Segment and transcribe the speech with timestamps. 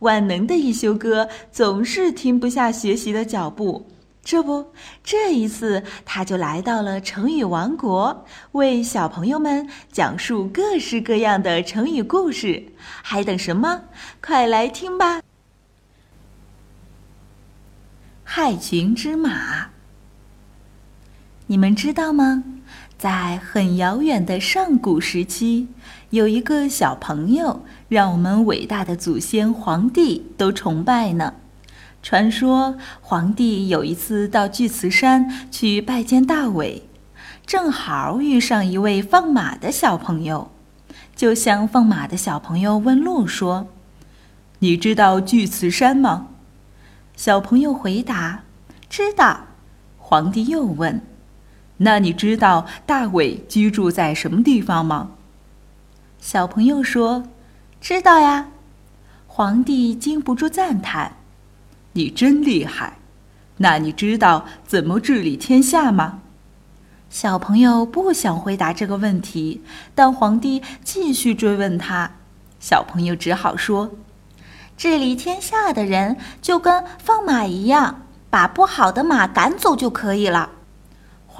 [0.00, 3.86] 万能的一休哥总是停不下学习的脚步。
[4.22, 4.72] 这不，
[5.02, 12.62] 这一次他就来到了成语王国，为小朋友们讲述各式各样的成语故事。
[13.02, 13.80] 还等什么？
[14.22, 15.22] 快来听吧！
[18.22, 19.59] 害群之马，
[21.50, 22.44] 你们知道吗？
[22.96, 25.66] 在很遥远的上古时期，
[26.10, 31.34] 有一个小朋友，让我们伟大的祖先黄帝都崇拜呢。
[32.04, 36.84] 传说皇帝有一次到巨慈山去拜见大伟，
[37.44, 40.52] 正好遇上一位放马的小朋友，
[41.16, 43.66] 就向放马的小朋友问路说
[44.60, 46.28] ：“你知道巨慈山吗？”
[47.16, 48.42] 小朋友回答
[48.88, 49.46] ：“知道。”
[49.98, 51.00] 皇帝又问
[51.82, 55.10] ：“那你知道大伟居住在什么地方吗？”
[56.20, 57.24] 小朋友说
[57.80, 58.48] ：“知道呀。”
[59.26, 61.16] 皇帝禁不住赞叹。
[61.92, 62.98] 你真厉害，
[63.56, 66.20] 那你知道怎么治理天下吗？
[67.08, 69.62] 小朋友不想回答这个问题，
[69.94, 72.12] 但皇帝继续追问他，
[72.60, 73.90] 小朋友只好说
[74.76, 80.50] ：“治理天下的人就跟放马一样，把不好的马赶走就可以了。”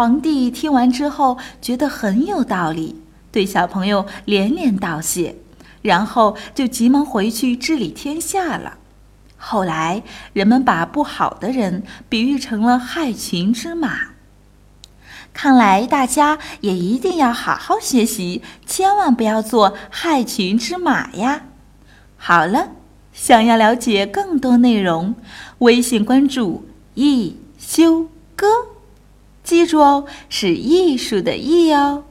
[0.00, 5.36] 皇帝听完之后觉得很有道理，对小朋友连连道谢，
[5.82, 8.78] 然后就急忙回去治理天下了。
[9.36, 14.12] 后来，人们把不好的人比喻成了害群之马。
[15.34, 21.42] 看来大家也一定要好好学习，千万不要做害群之马呀！
[22.16, 22.70] 好了，
[23.12, 25.14] 想要了解更多内容，
[25.58, 28.46] 微信关注“一休哥”，
[29.50, 32.04] 记住哦，是艺术的“艺”哦。